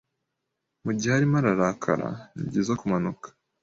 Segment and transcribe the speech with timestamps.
[0.83, 3.27] Mu gihe arimo arakara ni byiza kumanuka